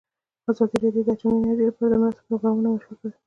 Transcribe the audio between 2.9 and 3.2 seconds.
کړي.